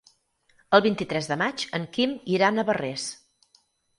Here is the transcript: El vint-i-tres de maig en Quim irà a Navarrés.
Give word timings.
El 0.77 0.81
vint-i-tres 0.85 1.27
de 1.33 1.37
maig 1.41 1.65
en 1.79 1.85
Quim 1.97 2.17
irà 2.37 2.47
a 2.49 2.57
Navarrés. 2.57 3.05